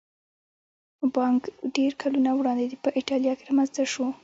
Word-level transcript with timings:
بانک 1.15 1.41
ډېر 1.75 1.91
کلونه 2.01 2.31
وړاندې 2.35 2.65
په 2.83 2.89
ایټالیا 2.99 3.33
کې 3.37 3.47
رامنځته 3.49 3.83
شو 3.93 4.05